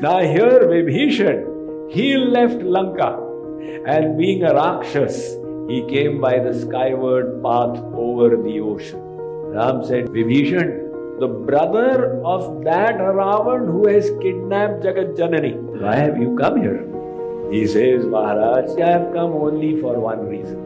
Now 0.00 0.18
here 0.18 0.60
Vibhishan, 0.70 1.90
he 1.90 2.18
left 2.18 2.60
Lanka 2.62 3.18
and 3.86 4.18
being 4.18 4.42
a 4.42 4.52
Rakshas, 4.52 5.36
he 5.68 5.86
came 5.88 6.20
by 6.20 6.38
the 6.38 6.52
skyward 6.52 7.42
path 7.42 7.78
over 7.94 8.36
the 8.36 8.60
ocean. 8.60 9.00
Ram 9.54 9.82
said, 9.84 10.08
Vibhishan, 10.08 11.18
the 11.18 11.28
brother 11.28 12.20
of 12.24 12.62
that 12.64 12.98
Ravan 12.98 13.66
who 13.72 13.88
has 13.88 14.10
kidnapped 14.20 14.82
Jagat 14.82 15.16
Janani, 15.16 15.54
why 15.80 15.96
have 15.96 16.18
you 16.18 16.36
come 16.36 16.60
here? 16.60 16.84
He 17.50 17.66
says, 17.66 18.04
Maharaj, 18.04 18.78
I 18.78 18.90
have 18.90 19.14
come 19.14 19.32
only 19.32 19.80
for 19.80 19.98
one 19.98 20.26
reason. 20.26 20.65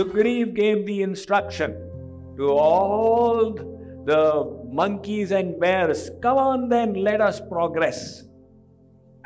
Sugriv 0.00 0.54
gave 0.54 0.86
the 0.86 1.02
instruction 1.02 1.72
to 2.38 2.48
all 2.48 3.52
the 4.06 4.64
monkeys 4.72 5.30
and 5.30 5.60
bears 5.60 6.10
come 6.22 6.38
on 6.38 6.68
then, 6.70 6.94
let 6.94 7.20
us 7.20 7.38
progress. 7.38 8.24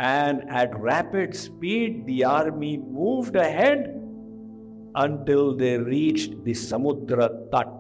And 0.01 0.51
at 0.51 0.77
rapid 0.77 1.37
speed, 1.37 2.07
the 2.07 2.25
army 2.25 2.79
moved 2.79 3.37
ahead 3.37 4.01
until 4.97 5.57
they 5.57 5.79
reached 5.79 6.43
the 6.43 6.55
Samudra 6.55 7.29
Tat, 7.53 7.71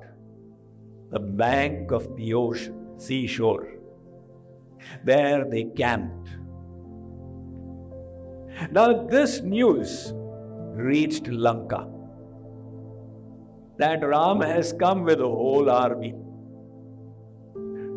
the 1.10 1.18
bank 1.18 1.90
of 1.90 2.16
the 2.16 2.32
ocean, 2.34 2.96
seashore. 2.96 3.74
There 5.02 5.44
they 5.50 5.64
camped. 5.64 6.28
Now, 8.70 9.04
this 9.06 9.40
news 9.40 10.12
reached 10.76 11.26
Lanka 11.26 11.88
that 13.78 14.04
Ram 14.06 14.40
has 14.40 14.72
come 14.72 15.04
with 15.04 15.20
a 15.20 15.28
whole 15.28 15.68
army. 15.68 16.14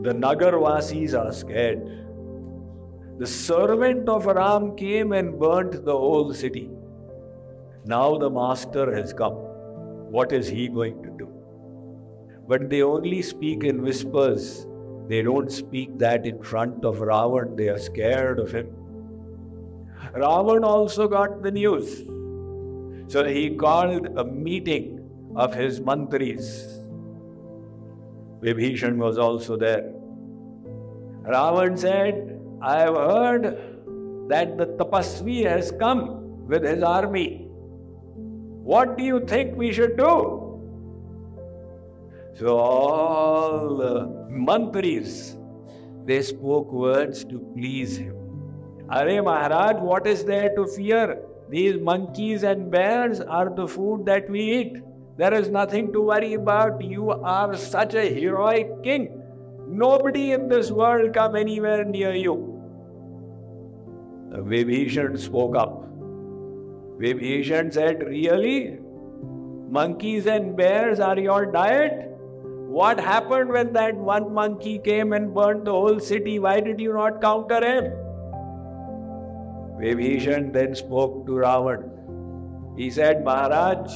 The 0.02 0.14
Nagarvasis 0.14 1.14
are 1.18 1.34
scared. 1.34 1.82
The 3.20 3.28
servant 3.28 4.10
of 4.10 4.26
Ram 4.26 4.76
came 4.76 5.12
and 5.12 5.40
burnt 5.40 5.84
the 5.86 5.98
whole 5.98 6.34
city. 6.34 6.70
Now 7.86 8.18
the 8.18 8.30
master 8.30 8.96
has 8.96 9.14
come. 9.14 9.34
What 10.12 10.32
is 10.32 10.48
he 10.48 10.68
going 10.68 11.02
to 11.04 11.10
do? 11.18 11.30
But 12.48 12.70
they 12.70 12.82
only 12.82 13.22
speak 13.22 13.64
in 13.64 13.82
whispers. 13.82 14.66
They 15.08 15.22
don't 15.22 15.52
speak 15.52 15.98
that 16.00 16.26
in 16.26 16.42
front 16.42 16.86
of 16.86 16.98
Ravan. 16.98 17.58
They 17.58 17.70
are 17.70 17.80
scared 17.80 18.40
of 18.40 18.52
him. 18.52 18.68
Ravan 20.14 20.64
also 20.64 21.08
got 21.08 21.44
the 21.44 21.52
news. 21.52 22.04
So 23.12 23.26
he 23.26 23.50
called 23.52 24.08
a 24.18 24.24
meeting 24.24 24.97
of 25.46 25.54
his 25.54 25.80
mantris. 25.80 26.46
Vibhishan 28.42 28.98
was 28.98 29.20
also 29.20 29.56
there. 29.56 29.94
Ravan 31.34 31.78
said, 31.78 32.40
I 32.62 32.80
have 32.80 32.96
heard 32.96 33.44
that 34.30 34.58
the 34.58 34.66
Tapasvi 34.80 35.46
has 35.48 35.72
come 35.72 36.48
with 36.48 36.64
his 36.64 36.82
army. 36.82 37.48
What 38.74 38.98
do 38.98 39.04
you 39.04 39.20
think 39.26 39.56
we 39.56 39.72
should 39.72 39.96
do? 39.96 40.16
So 42.40 42.58
all 42.58 43.78
the 43.78 44.08
mantris, 44.32 45.38
they 46.06 46.22
spoke 46.24 46.72
words 46.72 47.24
to 47.26 47.40
please 47.56 47.98
him. 47.98 48.16
Are 48.90 49.06
Maharaj, 49.22 49.82
what 49.82 50.08
is 50.08 50.24
there 50.24 50.56
to 50.56 50.66
fear? 50.66 51.22
These 51.50 51.80
monkeys 51.80 52.44
and 52.44 52.72
bears 52.72 53.22
are 53.22 53.50
the 53.50 53.68
food 53.68 54.06
that 54.06 54.30
we 54.30 54.42
eat. 54.42 54.78
There 55.18 55.34
is 55.34 55.50
nothing 55.50 55.92
to 55.94 56.02
worry 56.02 56.34
about. 56.36 56.84
You 56.84 57.10
are 57.10 57.56
such 57.58 57.96
a 57.96 58.14
heroic 58.14 58.84
king. 58.84 59.20
Nobody 59.68 60.32
in 60.32 60.48
this 60.48 60.70
world 60.72 61.14
come 61.14 61.36
anywhere 61.36 61.84
near 61.84 62.14
you. 62.14 62.36
The 64.30 64.38
Vibhishan 64.38 65.18
spoke 65.20 65.56
up. 65.56 65.84
Vibhishan 67.00 67.74
said, 67.74 68.04
Really? 68.04 68.78
Monkeys 69.70 70.28
and 70.28 70.56
bears 70.56 71.00
are 71.00 71.18
your 71.18 71.48
diet? 71.52 72.04
What 72.68 73.00
happened 73.00 73.50
when 73.50 73.74
that 73.74 73.96
one 73.96 74.34
monkey 74.34 74.78
came 74.78 75.14
and 75.14 75.34
burned 75.34 75.66
the 75.66 75.72
whole 75.72 76.00
city? 76.00 76.38
Why 76.38 76.60
did 76.60 76.80
you 76.80 76.94
not 76.94 77.22
counter 77.22 77.64
him? 77.66 77.86
Vibhishan 79.82 80.54
then 80.54 80.76
spoke 80.76 81.26
to 81.26 81.32
Ravan. 81.32 82.78
He 82.78 82.92
said, 82.92 83.26
Maharaj, 83.26 83.92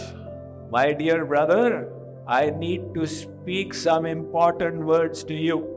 my 0.72 0.94
dear 0.94 1.26
brother, 1.26 1.92
I 2.26 2.50
need 2.50 2.94
to 2.94 3.06
speak 3.06 3.74
some 3.74 4.06
important 4.06 4.86
words 4.86 5.22
to 5.26 5.34
you. 5.34 5.68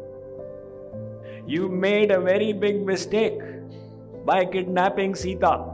You 1.48 1.68
made 1.68 2.12
a 2.12 2.20
very 2.20 2.52
big 2.52 2.86
mistake 2.86 3.40
by 4.24 4.44
kidnapping 4.44 5.16
Sita. 5.16 5.64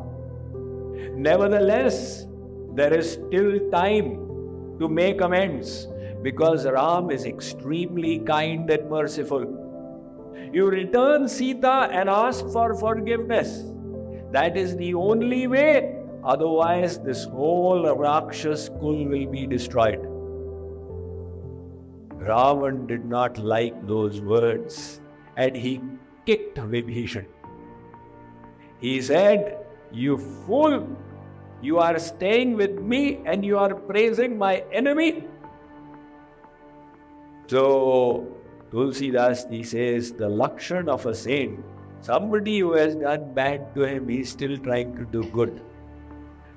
Nevertheless, 1.14 2.26
there 2.74 2.94
is 2.94 3.12
still 3.12 3.70
time 3.70 4.78
to 4.78 4.88
make 4.88 5.20
amends 5.20 5.86
because 6.22 6.64
Ram 6.64 7.10
is 7.10 7.26
extremely 7.26 8.20
kind 8.20 8.70
and 8.70 8.88
merciful. 8.88 9.44
You 10.50 10.70
return 10.70 11.28
Sita 11.28 11.90
and 11.92 12.08
ask 12.08 12.46
for 12.48 12.74
forgiveness. 12.74 13.64
That 14.32 14.56
is 14.56 14.76
the 14.76 14.94
only 14.94 15.46
way 15.46 15.99
Otherwise, 16.22 16.98
this 16.98 17.24
whole 17.24 17.94
Rakshas 17.96 18.68
Kul 18.68 19.06
will 19.06 19.26
be 19.26 19.46
destroyed. 19.46 20.00
Ravan 22.20 22.86
did 22.86 23.06
not 23.06 23.38
like 23.38 23.86
those 23.86 24.20
words 24.20 25.00
and 25.36 25.56
he 25.56 25.80
kicked 26.26 26.58
Vibhishan. 26.58 27.24
He 28.80 29.00
said, 29.00 29.64
You 29.90 30.18
fool! 30.18 30.86
You 31.62 31.78
are 31.78 31.98
staying 31.98 32.56
with 32.56 32.78
me 32.78 33.20
and 33.24 33.44
you 33.44 33.58
are 33.58 33.74
praising 33.74 34.38
my 34.38 34.64
enemy. 34.72 35.24
So, 37.46 38.26
Tulsidas 38.70 39.50
he 39.50 39.62
says, 39.62 40.12
the 40.12 40.28
lakshan 40.28 40.88
of 40.88 41.04
a 41.06 41.14
saint, 41.14 41.64
somebody 42.00 42.60
who 42.60 42.72
has 42.72 42.94
done 42.94 43.34
bad 43.34 43.74
to 43.74 43.82
him, 43.82 44.08
he's 44.08 44.30
still 44.30 44.56
trying 44.56 44.96
to 44.96 45.04
do 45.04 45.24
good. 45.30 45.60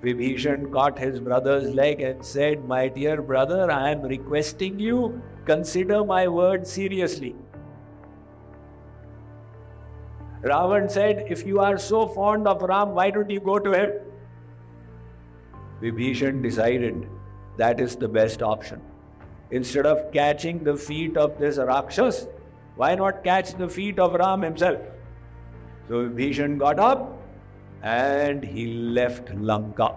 Vibhishan 0.04 0.70
caught 0.72 1.00
his 1.00 1.20
brother's 1.22 1.74
leg 1.74 2.02
and 2.02 2.26
said, 2.26 2.66
My 2.68 2.90
dear 2.90 3.22
brother, 3.22 3.72
I 3.72 3.92
am 3.92 4.02
requesting 4.02 4.78
you, 4.78 5.22
consider 5.46 6.04
my 6.04 6.28
word 6.28 6.68
seriously. 6.68 7.36
Ravan 10.42 10.92
said, 10.92 11.26
If 11.30 11.46
you 11.46 11.62
are 11.62 11.78
so 11.78 12.06
fond 12.06 12.50
of 12.50 12.62
Ram, 12.62 12.90
why 12.90 13.12
don't 13.12 13.30
you 13.30 13.40
go 13.40 13.60
to 13.60 13.72
him? 13.72 13.92
Vibhishan 15.82 16.44
decided 16.44 17.08
that 17.58 17.80
is 17.80 17.96
the 17.96 18.10
best 18.10 18.44
option. 18.44 18.82
Instead 19.52 19.86
of 19.86 20.12
catching 20.12 20.66
the 20.66 20.76
feet 20.76 21.16
of 21.16 21.40
this 21.40 21.58
Rakshas, 21.58 22.28
why 22.76 22.96
not 22.96 23.24
catch 23.24 23.54
the 23.54 23.70
feet 23.70 24.00
of 24.00 24.16
Ram 24.16 24.42
himself? 24.42 24.82
So 25.88 26.10
Vibhishan 26.10 26.58
got 26.58 26.78
up 26.78 27.23
and 27.84 28.44
he 28.44 28.74
left 28.74 29.34
Lanka. 29.36 29.96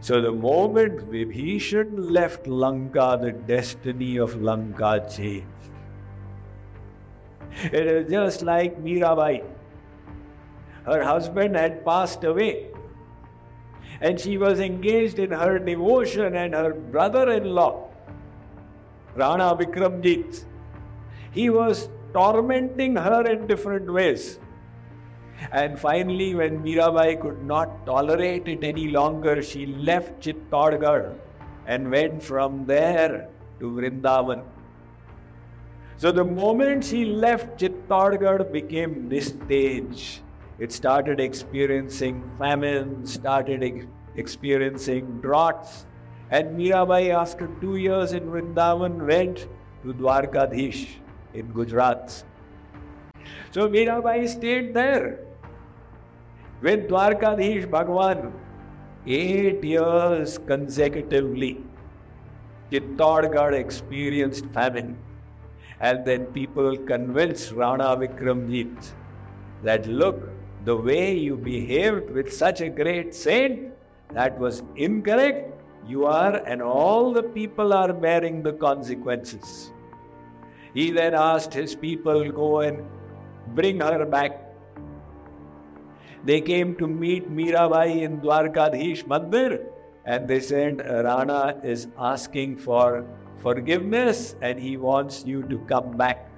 So 0.00 0.20
the 0.20 0.32
moment 0.32 1.10
Vibhishan 1.10 2.10
left 2.10 2.46
Lanka, 2.46 3.18
the 3.20 3.32
destiny 3.32 4.16
of 4.16 4.40
Lanka 4.42 5.06
changed. 5.14 5.46
It 7.64 7.86
is 7.86 8.10
just 8.10 8.42
like 8.42 8.82
Mirabai. 8.82 9.44
Her 10.84 11.04
husband 11.04 11.56
had 11.56 11.84
passed 11.84 12.24
away 12.24 12.68
and 14.00 14.18
she 14.18 14.38
was 14.38 14.60
engaged 14.60 15.18
in 15.18 15.30
her 15.30 15.58
devotion 15.58 16.34
and 16.34 16.54
her 16.54 16.72
brother-in-law, 16.72 17.88
Rana 19.14 19.56
Vikramjit, 19.56 20.44
he 21.32 21.50
was 21.50 21.88
tormenting 22.14 22.96
her 22.96 23.22
in 23.30 23.46
different 23.46 23.92
ways. 23.92 24.38
And 25.52 25.78
finally, 25.78 26.34
when 26.34 26.62
Mirabai 26.62 27.20
could 27.20 27.42
not 27.42 27.86
tolerate 27.86 28.46
it 28.46 28.62
any 28.62 28.88
longer, 28.88 29.42
she 29.42 29.66
left 29.66 30.20
Chittorgarh 30.20 31.14
and 31.66 31.90
went 31.90 32.22
from 32.22 32.66
there 32.66 33.28
to 33.58 33.70
Vrindavan. 33.70 34.42
So 35.96 36.12
the 36.12 36.24
moment 36.24 36.84
she 36.84 37.04
left, 37.04 37.58
Chittorgarh 37.58 38.52
became 38.52 39.08
Nistej. 39.10 40.20
It 40.58 40.72
started 40.72 41.20
experiencing 41.20 42.22
famine, 42.38 43.06
started 43.06 43.62
ex- 43.62 43.86
experiencing 44.16 45.20
droughts. 45.20 45.86
And 46.30 46.56
Mirabai, 46.58 47.14
after 47.14 47.48
two 47.60 47.76
years 47.76 48.12
in 48.12 48.24
Vrindavan, 48.24 49.06
went 49.06 49.48
to 49.82 49.94
Dwarkadhish 49.94 50.88
in 51.34 51.50
Gujarat. 51.52 52.24
So 53.50 53.68
Mirabai 53.68 54.28
stayed 54.28 54.74
there 54.74 55.29
with 56.62 56.88
Dwarkadhish 56.88 57.70
Bhagwan 57.70 58.32
eight 59.06 59.64
years 59.64 60.38
consecutively. 60.38 61.64
Chittorgarh 62.70 63.54
experienced 63.54 64.46
famine. 64.46 64.96
And 65.80 66.04
then 66.04 66.26
people 66.26 66.76
convinced 66.76 67.52
Rana 67.52 67.96
Vikramjit 67.96 68.92
that 69.62 69.86
look, 69.86 70.28
the 70.64 70.76
way 70.76 71.16
you 71.16 71.36
behaved 71.36 72.10
with 72.10 72.32
such 72.32 72.60
a 72.60 72.68
great 72.68 73.14
saint, 73.14 73.72
that 74.12 74.38
was 74.38 74.62
incorrect. 74.76 75.54
You 75.86 76.04
are, 76.04 76.36
and 76.44 76.60
all 76.60 77.12
the 77.12 77.22
people 77.22 77.72
are 77.72 77.92
bearing 77.92 78.42
the 78.42 78.52
consequences. 78.52 79.72
He 80.74 80.90
then 80.90 81.14
asked 81.14 81.54
his 81.54 81.74
people, 81.74 82.30
Go 82.30 82.60
and 82.60 82.84
bring 83.54 83.80
her 83.80 84.04
back. 84.04 84.49
They 86.24 86.40
came 86.40 86.76
to 86.76 86.86
meet 86.86 87.30
Mirabai 87.30 88.02
in 88.02 88.20
Dwarkadhish 88.20 89.04
Mandir 89.04 89.64
and 90.04 90.28
they 90.28 90.40
said, 90.40 90.80
Rana 90.80 91.58
is 91.62 91.88
asking 91.98 92.56
for 92.56 93.06
forgiveness 93.42 94.36
and 94.42 94.58
he 94.58 94.76
wants 94.76 95.24
you 95.24 95.42
to 95.44 95.58
come 95.60 95.96
back. 95.96 96.28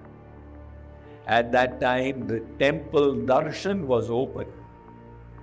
At 1.26 1.50
that 1.52 1.80
time, 1.80 2.26
the 2.26 2.40
temple 2.58 3.14
darshan 3.14 3.86
was 3.86 4.10
open. 4.10 4.46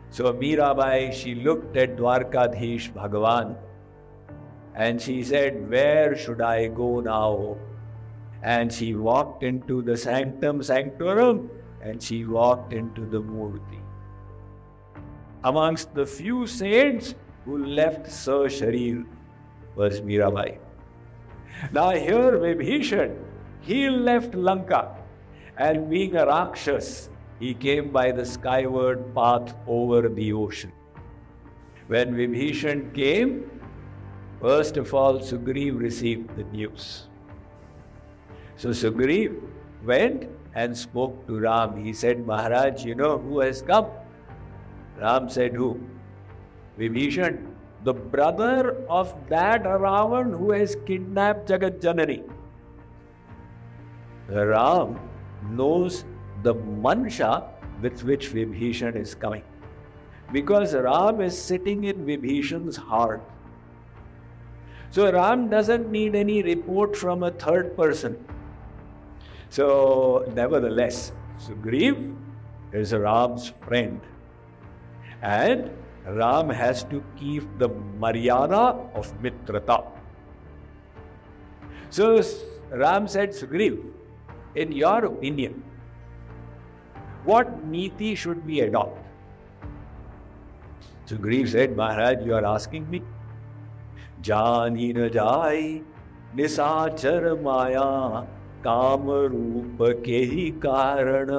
So 0.10 0.34
Mirabai, 0.34 1.14
she 1.14 1.36
looked 1.36 1.76
at 1.76 1.98
Dwarkadhish 1.98 2.94
Bhagavan 2.94 3.58
and 4.76 5.02
she 5.02 5.24
said, 5.24 5.70
Where 5.70 6.16
should 6.16 6.42
I 6.42 6.68
go 6.68 7.02
now? 7.02 7.58
And 8.42 8.72
she 8.72 8.96
walked 8.96 9.44
into 9.44 9.82
the 9.82 9.98
sanctum 9.98 10.64
sanctorum 10.64 11.50
and 11.82 12.02
she 12.02 12.24
walked 12.24 12.74
into 12.74 13.06
the 13.06 13.22
Murti. 13.22 13.82
Amongst 15.44 15.94
the 15.96 16.06
few 16.06 16.46
saints 16.46 17.16
who 17.46 17.66
left 17.66 18.12
Sir 18.12 18.48
Sharir 18.48 19.06
was 19.76 20.02
Mirabai. 20.02 20.58
Now 21.72 21.92
here 21.92 22.38
Vibhishan, 22.38 23.18
he 23.62 23.90
left 23.90 24.36
Lanka 24.36 24.96
and 25.58 25.90
being 25.90 26.16
a 26.16 26.26
Rakshas, 26.26 27.10
he 27.40 27.54
came 27.54 27.90
by 27.90 28.12
the 28.12 28.26
skyward 28.26 29.16
path 29.16 29.56
over 29.66 30.10
the 30.10 30.34
ocean. 30.34 30.74
When 31.88 32.14
Vibhishan 32.16 32.94
came, 32.94 33.50
first 34.42 34.76
of 34.76 34.94
all 34.94 35.20
Sugriv 35.20 35.80
received 35.80 36.36
the 36.36 36.44
news. 36.44 37.08
So 38.58 38.70
Sugriv 38.70 39.42
went 39.86 40.28
and 40.54 40.78
spoke 40.78 41.26
to 41.28 41.40
Ram. 41.40 41.82
He 41.82 41.94
said, 41.94 42.28
Maharaj, 42.28 42.84
you 42.84 42.96
know 42.96 43.18
who 43.18 43.40
has 43.40 43.62
come? 43.62 43.88
Ram 45.00 45.30
said, 45.30 45.54
Who? 45.54 45.80
Vibhishan, 46.78 47.46
the 47.84 47.94
brother 47.94 48.84
of 48.90 49.13
that 49.30 49.63
Ravan 49.63 50.38
who 50.38 50.51
has 50.51 50.75
kidnapped 50.86 51.50
Jagat 51.50 51.80
Janani. 51.80 52.24
Ram 54.30 55.00
knows 55.50 56.06
the 56.44 56.56
mansha 56.56 57.48
with 57.81 58.04
which 58.04 58.31
Vibhishan 58.34 58.96
is 58.96 59.16
coming. 59.16 59.44
Because 60.31 60.74
Ram 60.74 61.22
is 61.22 61.38
sitting 61.38 61.86
in 61.86 62.06
Vibhishan's 62.06 62.75
heart. 62.75 63.22
So 64.92 65.12
Ram 65.12 65.50
doesn't 65.50 65.92
need 65.92 66.16
any 66.16 66.44
report 66.44 66.95
from 66.95 67.24
a 67.24 67.31
third 67.31 67.75
person. 67.75 68.18
So, 69.50 70.31
nevertheless, 70.36 71.12
Sugriv 71.40 72.16
is 72.72 72.94
Ram's 72.94 73.50
friend. 73.66 74.00
And 75.21 75.69
Ram 76.06 76.50
has 76.50 76.83
to 76.86 77.04
keep 77.18 77.44
the 77.57 77.69
Maryada 77.69 78.95
of 78.95 79.12
Mitrata. 79.21 79.86
So 81.89 82.21
Ram 82.71 83.07
said, 83.07 83.31
Sugriv, 83.31 83.83
in 84.56 84.71
your 84.71 85.06
opinion, 85.06 85.63
what 87.25 87.63
niti 87.66 88.16
should 88.16 88.45
we 88.45 88.62
adopt? 88.62 89.06
Sugriv 91.06 91.50
said, 91.50 91.75
Maharaj, 91.75 92.25
you 92.25 92.36
are 92.36 92.45
asking 92.45 92.89
me. 92.89 93.01
Jani 94.24 94.94
na 94.94 95.10
jai, 95.10 95.81
nisachar 96.36 97.42
maya, 97.42 98.25
काम 98.63 99.10
रूप 99.31 99.81
के 100.06 100.18
ही 100.31 100.50
कारण 100.63 101.30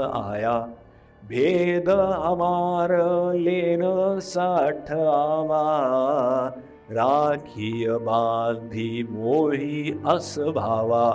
भेद 1.29 1.89
हमार 1.89 2.91
लेन 3.35 3.81
साठ 4.31 4.91
आवा 4.91 5.63
राखी 6.97 7.71
बांधी 8.07 9.03
मोही 9.09 9.94
असभावा 10.15 11.07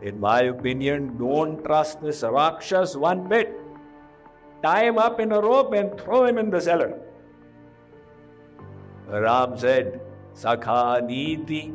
In 0.00 0.20
my 0.20 0.42
opinion, 0.42 1.16
don't 1.18 1.64
trust 1.64 2.00
this 2.00 2.22
Rakshas 2.22 2.96
one 2.96 3.26
bit. 3.28 3.52
Tie 4.62 4.84
him 4.84 4.98
up 4.98 5.18
in 5.18 5.32
a 5.32 5.40
rope 5.40 5.72
and 5.72 6.00
throw 6.00 6.24
him 6.24 6.38
in 6.38 6.50
the 6.50 6.60
cellar. 6.60 7.00
Ram 9.08 9.56
said, 9.58 10.00
Sakha 10.34 11.04
Niti, 11.04 11.72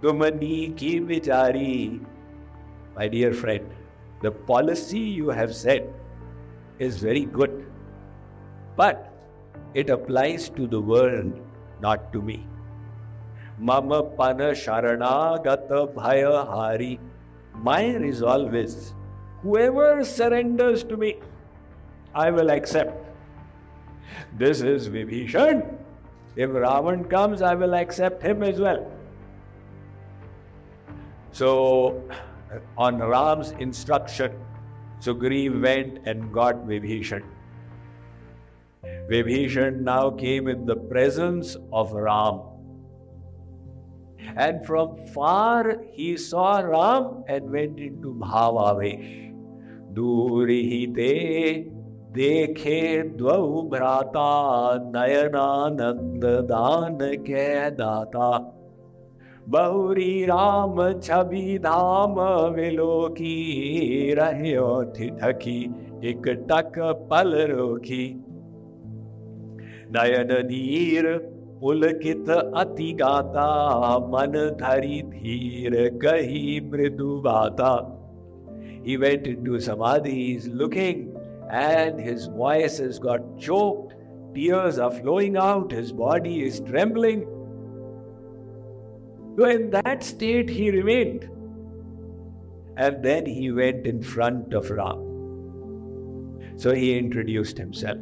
Tumani 0.00 0.74
ki 0.76 1.00
vichari. 1.00 2.00
My 2.96 3.08
dear 3.08 3.34
friend, 3.34 3.68
the 4.22 4.30
policy 4.30 4.98
you 4.98 5.28
have 5.28 5.54
set 5.54 5.86
is 6.79 6.97
very 6.97 7.25
good, 7.25 7.65
but 8.75 9.11
it 9.73 9.89
applies 9.89 10.49
to 10.49 10.67
the 10.67 10.79
world, 10.79 11.39
not 11.81 12.11
to 12.13 12.21
me. 12.21 12.45
Mama 13.57 14.03
pana 14.03 14.51
sharanagata 14.51 15.93
bhaya 15.93 16.45
hari. 16.47 16.99
My 17.53 17.95
resolve 17.95 18.53
is 18.53 18.93
whoever 19.41 20.03
surrenders 20.03 20.83
to 20.83 20.97
me, 20.97 21.15
I 22.13 22.31
will 22.31 22.49
accept. 22.49 23.05
This 24.37 24.61
is 24.61 24.89
Vibhishan. 24.89 25.77
If 26.35 26.49
Ravan 26.49 27.09
comes, 27.09 27.41
I 27.41 27.55
will 27.55 27.75
accept 27.75 28.21
him 28.21 28.43
as 28.43 28.59
well. 28.59 28.91
So, 31.31 32.03
on 32.77 32.99
Ram's 32.99 33.51
instruction, 33.51 34.33
Sugriv 34.99 35.61
went 35.61 35.99
and 36.05 36.31
got 36.31 36.65
Vibhishan. 36.67 37.23
Vibhishan 39.09 39.81
now 39.81 40.09
came 40.09 40.47
in 40.47 40.65
the 40.65 40.75
presence 40.75 41.57
of 41.71 41.91
Ram. 41.91 42.41
And 44.37 44.65
from 44.65 44.97
far 45.13 45.77
he 45.91 46.17
saw 46.17 46.59
Ram 46.59 47.23
and 47.27 47.51
went 47.51 47.79
into 47.79 48.13
Bhavavesh. 48.13 49.33
Durihite 49.93 51.71
dvau 52.15 53.69
bhrata 53.69 54.79
nayananand 54.91 56.47
dan 56.47 56.97
ke 57.23 57.77
data. 57.77 58.54
बहुरी 59.53 60.25
राम 60.25 60.77
छवि 60.99 61.57
धाम 61.63 62.19
विलोकी 62.55 63.33
रहो 64.19 64.69
ढकी 64.93 65.59
एक 66.09 66.27
टक 66.51 66.79
पल 67.11 67.33
रोकी 67.51 68.05
नयन 69.97 70.31
नीर 70.47 71.07
पुलकित 71.61 72.29
अति 72.29 72.91
गाता 73.01 73.49
मन 74.13 74.33
धरी 74.61 75.01
धीर 75.11 75.77
कही 76.03 76.59
मृदु 76.71 77.19
बाता 77.27 77.75
He 78.85 78.97
went 78.97 79.25
into 79.25 79.59
samadhi, 79.59 80.11
he's 80.13 80.47
looking, 80.47 81.17
and 81.49 81.99
his 81.99 82.27
voice 82.27 82.77
has 82.77 82.99
got 82.99 83.39
choked, 83.39 83.95
tears 84.35 84.77
are 84.77 84.91
flowing 84.91 85.37
out, 85.37 85.71
his 85.71 85.91
body 85.91 86.43
is 86.43 86.59
trembling. 86.59 87.25
So, 89.37 89.45
in 89.45 89.69
that 89.71 90.03
state, 90.03 90.49
he 90.49 90.71
remained. 90.71 91.29
And 92.77 93.03
then 93.03 93.25
he 93.25 93.51
went 93.51 93.85
in 93.85 94.01
front 94.01 94.53
of 94.53 94.69
Ram. 94.69 95.05
So 96.57 96.73
he 96.73 96.97
introduced 96.97 97.57
himself. 97.57 97.97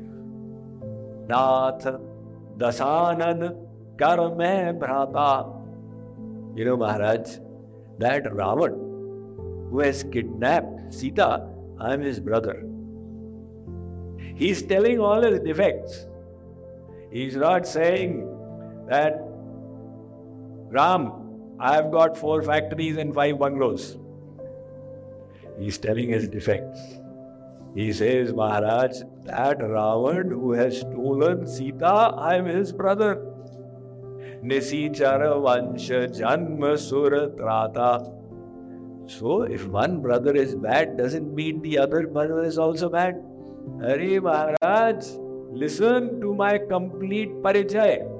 Nath 1.27 1.85
Dasanan 2.57 3.55
Karme 3.97 4.77
Bhrata. 4.79 5.59
You 6.55 6.65
know, 6.65 6.77
Maharaj, 6.77 7.37
that 7.99 8.25
Ravan 8.25 8.73
who 9.69 9.79
has 9.79 10.03
kidnapped 10.03 10.93
Sita, 10.93 11.49
I 11.79 11.93
am 11.93 12.01
his 12.01 12.19
brother. 12.19 12.63
He's 14.35 14.61
telling 14.61 14.99
all 14.99 15.23
his 15.23 15.39
defects. 15.39 16.05
He's 17.11 17.35
not 17.35 17.65
saying 17.67 18.27
that 18.87 19.19
Ram, 20.69 21.22
I 21.59 21.75
have 21.75 21.91
got 21.91 22.17
four 22.17 22.41
factories 22.41 22.97
and 22.97 23.13
five 23.13 23.39
bungalows. 23.39 23.97
He's 25.59 25.77
telling 25.77 26.09
his 26.09 26.27
defects. 26.27 26.79
He 27.75 27.91
says, 27.91 28.33
Maharaj, 28.33 29.01
that 29.25 29.59
Ravan 29.59 30.29
who 30.29 30.51
has 30.51 30.81
stolen 30.81 31.47
Sita, 31.47 31.85
I 31.85 32.35
am 32.35 32.45
his 32.45 32.71
brother. 32.71 33.15
Nisichara 34.43 35.33
Vansha 35.41 36.07
Janma 36.15 36.77
Sura 36.77 37.29
Trata. 37.29 38.13
So, 39.07 39.43
if 39.43 39.65
one 39.67 40.01
brother 40.01 40.35
is 40.35 40.55
bad, 40.55 40.97
doesn't 40.97 41.33
mean 41.33 41.61
the 41.61 41.77
other 41.77 42.07
brother 42.07 42.43
is 42.43 42.57
also 42.57 42.89
bad. 42.89 43.23
Hare 43.81 44.21
Maharaj, 44.21 45.05
listen 45.51 46.21
to 46.21 46.33
my 46.33 46.57
complete 46.57 47.31
parichay. 47.41 48.12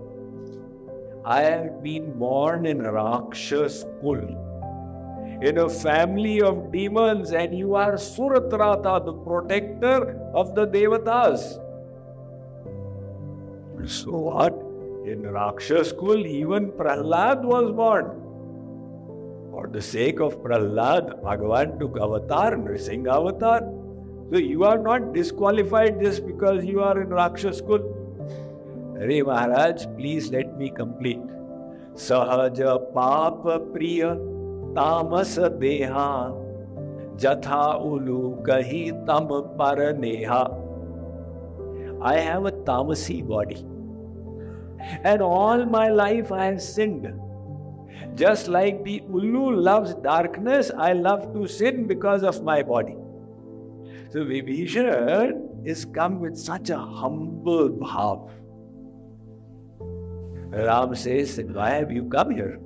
I 1.25 1.41
have 1.41 1.81
been 1.81 2.19
born 2.19 2.65
in 2.65 2.81
Rakshas 2.81 3.85
Kul 4.01 4.19
in 5.41 5.57
a 5.57 5.69
family 5.69 6.41
of 6.41 6.69
demons, 6.71 7.31
and 7.31 7.57
you 7.57 7.75
are 7.75 7.93
Suratrata, 7.93 9.05
the 9.05 9.13
protector 9.13 10.19
of 10.33 10.53
the 10.53 10.67
Devatas. 10.67 11.59
So 13.85 14.11
what? 14.11 14.53
In 15.05 15.23
Rakshas 15.23 15.93
Kul, 15.93 16.25
even 16.25 16.71
Prahlad 16.71 17.43
was 17.43 17.71
born. 17.71 18.19
For 19.51 19.67
the 19.67 19.81
sake 19.81 20.19
of 20.19 20.41
Prahlad, 20.43 21.21
Bhagavan 21.23 21.79
took 21.79 21.97
avatar, 22.01 22.55
Nrisingha 22.55 23.15
avatar. 23.15 23.61
So 24.31 24.37
you 24.39 24.65
are 24.65 24.77
not 24.77 25.13
disqualified 25.13 26.01
just 26.01 26.25
because 26.25 26.65
you 26.65 26.81
are 26.81 27.01
in 27.01 27.09
Rakshas 27.09 27.61
Kul. 27.61 27.92
अरे 29.03 29.21
महाराज 29.27 29.85
please 29.95 30.31
let 30.31 30.53
me 30.57 30.67
complete 30.77 31.21
सहज 32.01 32.61
पाप 32.95 33.41
प्रिय 33.73 34.03
तामस 34.77 35.37
देहा 35.63 36.09
जथा 37.21 37.65
उलू 37.89 38.19
कही 38.47 38.83
तम 39.09 39.27
पर 39.59 39.81
नेहा 39.97 40.39
आई 42.09 42.21
हैव 42.29 42.47
अ 42.47 42.55
तामसी 42.69 43.21
body 43.33 43.59
and 45.05 45.21
all 45.21 45.65
my 45.73 45.89
life 45.95 46.33
I 46.33 46.47
have 46.47 46.57
sinned 46.69 47.11
Just 48.15 48.47
like 48.47 48.83
the 48.85 48.99
Ullu 49.11 49.43
loves 49.67 49.95
darkness, 49.95 50.71
I 50.77 50.93
love 50.93 51.33
to 51.33 51.47
sin 51.47 51.87
because 51.87 52.23
of 52.23 52.43
my 52.43 52.61
body. 52.61 52.95
So 54.11 54.19
Vibhishana 54.19 55.31
is 55.65 55.85
come 55.85 56.19
with 56.19 56.37
such 56.37 56.69
a 56.69 56.77
humble 56.77 57.69
bhav. 57.69 58.29
Ram 60.53 60.95
says, 60.95 61.41
Why 61.51 61.71
have 61.71 61.91
you 61.91 62.05
come 62.05 62.31
here? 62.31 62.59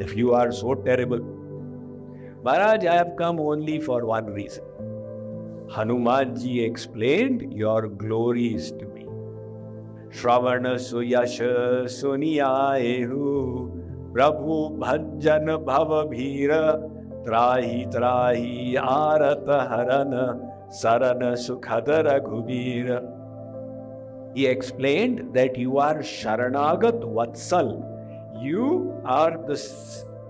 if 0.00 0.16
you 0.16 0.34
are 0.34 0.50
so 0.52 0.74
terrible. 0.74 1.20
Maharaj, 2.42 2.84
I 2.84 2.94
have 2.94 3.16
come 3.16 3.40
only 3.40 3.80
for 3.80 4.04
one 4.04 4.26
reason. 4.26 4.64
Hanumanji 5.68 6.66
explained 6.66 7.52
your 7.52 7.88
glories 7.88 8.72
to 8.72 8.86
me. 8.86 9.06
Shravana 10.10 10.74
suyasha 10.76 11.84
suniyaehu 11.84 13.80
Prabhu 14.12 14.78
bhajan 14.78 15.46
bhava 15.64 16.06
bhira 16.06 16.90
Trahi 17.24 17.90
trahi 17.92 18.74
arata 18.74 19.68
harana 19.70 20.50
Sarana 20.70 21.32
sukhadara 21.34 22.20
gubira. 22.20 23.13
He 24.34 24.46
explained 24.46 25.34
that 25.34 25.56
you 25.56 25.78
are 25.78 25.96
Sharanagat 25.98 27.00
Vatsal 27.02 27.94
you 28.44 29.00
are 29.04 29.38
the 29.46 29.56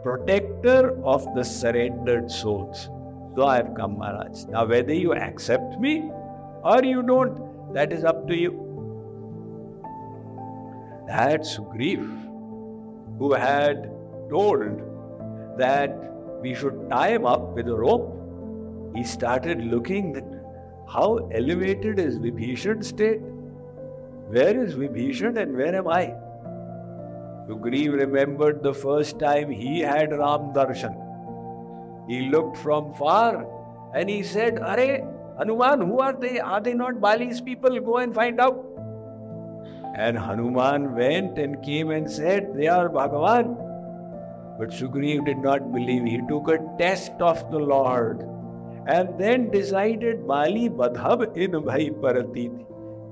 protector 0.03 0.97
of 1.05 1.25
the 1.35 1.43
surrendered 1.43 2.31
souls. 2.31 2.89
So 3.35 3.47
I 3.47 3.57
have 3.57 3.75
come, 3.75 3.99
Maharaj. 3.99 4.45
Now, 4.45 4.67
whether 4.67 4.95
you 4.95 5.15
accept 5.15 5.81
me 5.81 6.11
or 6.63 6.85
you 6.85 7.03
don't, 7.03 7.75
that 7.75 7.93
is 7.93 8.05
up 8.05 8.29
to 8.29 8.37
you. 8.37 8.53
That 11.09 11.41
Sugriv, 11.41 12.05
who 13.19 13.33
had 13.33 13.91
told 14.31 14.83
that 15.59 15.91
we 16.41 16.55
should 16.55 16.89
tie 16.91 17.11
him 17.15 17.27
up 17.27 17.55
with 17.55 17.69
a 17.69 17.75
rope. 17.75 18.11
He 18.95 19.03
started 19.03 19.65
looking 19.65 20.17
at 20.17 20.25
how 20.89 21.29
elevated 21.33 21.99
is 21.99 22.19
Vibhishan's 22.19 22.89
state. 22.89 23.21
Where 24.29 24.65
is 24.65 24.75
Vibhishan 24.75 25.37
and 25.37 25.57
where 25.57 25.75
am 25.75 25.89
I? 25.89 26.15
Sugriv 27.47 27.93
remembered 27.93 28.63
the 28.63 28.73
first 28.73 29.19
time 29.19 29.51
he 29.51 29.81
had 29.81 30.13
Ram 30.13 30.53
Darshan. 30.55 30.95
He 32.09 32.31
looked 32.31 32.57
from 32.57 32.95
far 32.95 33.47
and 33.95 34.09
he 34.09 34.23
said, 34.23 34.59
Are, 34.59 34.79
Hanuman, 35.39 35.83
who 35.83 36.01
are 36.01 36.15
they? 36.15 36.41
Are 36.41 36.61
they 36.61 36.73
not 36.73 37.01
Bali's 37.01 37.41
people? 37.41 37.79
Go 37.81 37.99
and 37.99 38.15
find 38.15 38.41
out. 38.41 38.65
And 39.95 40.19
Hanuman 40.19 40.95
went 40.95 41.39
and 41.39 41.63
came 41.63 41.91
and 41.91 42.11
said, 42.11 42.55
They 42.55 42.67
are 42.67 42.89
Bhagavan. 42.89 43.57
But 44.59 44.71
Sugriv 44.71 45.25
did 45.27 45.39
not 45.39 45.73
believe. 45.73 46.05
He 46.05 46.21
took 46.29 46.49
a 46.49 46.59
test 46.79 47.13
of 47.21 47.51
the 47.51 47.59
Lord 47.59 48.21
and 48.87 49.19
then 49.19 49.51
decided 49.51 50.27
Bali 50.27 50.69
Badhab 50.69 51.37
in 51.37 51.53
Bhai 51.63 51.91
Paratiti. 51.91 52.65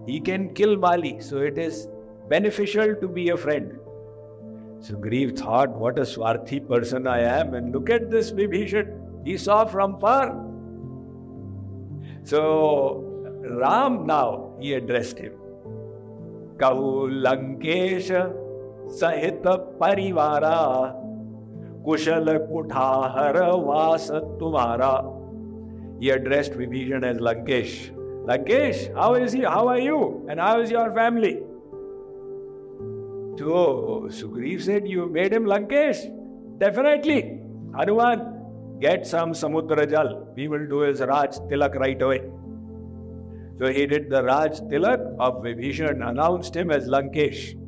He 0.06 0.20
can 0.20 0.52
kill 0.54 0.76
Bali, 0.76 1.20
so 1.20 1.38
it 1.38 1.58
is 1.58 1.88
beneficial 2.28 2.94
to 2.96 3.08
be 3.08 3.28
a 3.30 3.36
friend. 3.36 3.78
Sugriv 4.80 5.38
thought, 5.38 5.70
what 5.70 5.98
a 5.98 6.02
swarthi 6.02 6.66
person 6.66 7.06
I 7.06 7.20
am, 7.20 7.54
and 7.54 7.72
look 7.72 7.88
at 7.88 8.10
this 8.10 8.32
Vibhishan. 8.32 9.24
He 9.24 9.36
saw 9.36 9.64
from 9.64 10.00
far. 10.00 10.34
So 12.24 13.04
Ram 13.42 14.06
now, 14.06 14.56
he 14.60 14.74
addressed 14.74 15.18
him. 15.18 15.34
Kahu 16.56 17.22
Lankesha 17.24 18.32
Sahita 18.86 19.78
Parivara 19.78 20.94
Kushal 21.84 22.26
Kuthahar 22.48 23.34
Vasa 23.64 24.20
Tumara. 24.40 26.00
He 26.00 26.10
addressed 26.10 26.52
Vibhishan 26.52 27.04
as 27.04 27.18
Lankesh. 27.18 28.01
Lankesh, 28.26 28.94
how 28.94 29.14
is 29.14 29.32
he? 29.32 29.42
How 29.42 29.66
are 29.66 29.78
you? 29.78 30.26
And 30.28 30.38
how 30.38 30.60
is 30.60 30.70
your 30.70 30.92
family? 30.92 31.40
So 33.36 34.06
Sugriv 34.08 34.62
said, 34.62 34.86
You 34.86 35.06
made 35.08 35.32
him 35.32 35.44
Lankesh? 35.44 36.58
Definitely. 36.58 37.40
Hanuman, 37.74 38.78
get 38.80 39.06
some 39.06 39.32
Samudra 39.32 39.88
Jal. 39.90 40.28
We 40.36 40.46
will 40.46 40.66
do 40.68 40.80
his 40.80 41.00
Raj 41.00 41.30
Tilak 41.50 41.74
right 41.74 42.00
away. 42.00 42.20
So 43.58 43.66
he 43.72 43.86
did 43.86 44.08
the 44.08 44.22
Raj 44.22 44.60
Tilak 44.60 45.00
of 45.18 45.42
Vibhishan, 45.42 46.08
announced 46.08 46.54
him 46.54 46.70
as 46.70 46.86
Lankesh. 46.86 47.58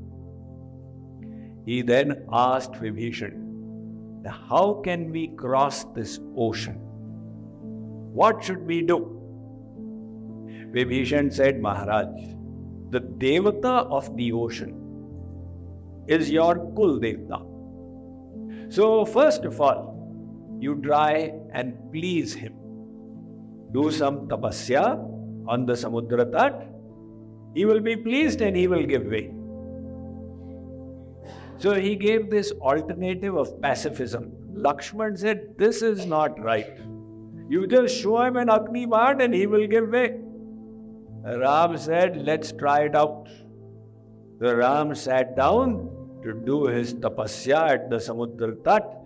He 1.66 1.82
then 1.82 2.26
asked 2.32 2.72
Vibhishan, 2.72 4.24
How 4.48 4.80
can 4.84 5.10
we 5.10 5.28
cross 5.28 5.84
this 5.96 6.20
ocean? 6.36 6.76
What 8.12 8.44
should 8.44 8.64
we 8.66 8.82
do? 8.82 9.13
Vibhishan 10.74 11.32
said, 11.32 11.60
Maharaj, 11.60 12.08
the 12.90 13.00
Devata 13.00 13.88
of 13.90 14.16
the 14.16 14.32
ocean 14.32 14.80
is 16.08 16.30
your 16.30 16.54
Kul 16.74 16.98
Devta. 17.00 17.40
So, 18.72 19.04
first 19.04 19.44
of 19.44 19.60
all, 19.60 19.94
you 20.60 20.80
try 20.82 21.32
and 21.52 21.74
please 21.92 22.34
him. 22.34 22.54
Do 23.72 23.90
some 23.90 24.28
tapasya 24.28 24.98
on 25.46 25.66
the 25.66 25.74
Samudra 25.74 26.30
Tat. 26.32 26.68
He 27.54 27.64
will 27.64 27.80
be 27.80 27.96
pleased 27.96 28.40
and 28.40 28.56
he 28.56 28.66
will 28.66 28.84
give 28.84 29.04
way. 29.04 29.32
So 31.58 31.74
he 31.74 31.94
gave 31.94 32.30
this 32.30 32.50
alternative 32.52 33.36
of 33.36 33.60
pacifism. 33.60 34.32
Lakshman 34.54 35.18
said, 35.18 35.54
This 35.56 35.82
is 35.82 36.04
not 36.04 36.38
right. 36.40 36.78
You 37.48 37.66
just 37.66 37.96
show 37.96 38.22
him 38.22 38.36
an 38.36 38.50
Agni 38.50 38.86
Baan 38.86 39.22
and 39.22 39.32
he 39.32 39.46
will 39.46 39.66
give 39.66 39.88
way. 39.88 40.20
Ram 41.24 41.76
said, 41.78 42.22
Let's 42.24 42.52
try 42.52 42.82
it 42.84 42.94
out. 42.94 43.28
The 44.38 44.56
Ram 44.56 44.94
sat 44.94 45.36
down 45.36 45.90
to 46.22 46.34
do 46.34 46.66
his 46.66 46.94
tapasya 46.94 47.70
at 47.70 47.90
the 47.90 47.96
Samudra 47.96 48.62
Tat 48.62 49.03